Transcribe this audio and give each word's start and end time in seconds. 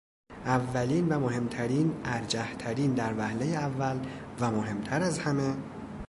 اولین 0.45 1.09
و 1.09 1.19
مهمترین، 1.19 1.93
ارجح 2.05 2.53
ترین، 2.53 2.93
در 2.93 3.17
وهله 3.17 3.45
اول 3.45 3.99
و 4.39 4.51
مهمتر 4.51 5.01
از 5.03 5.19
همه 5.19 5.55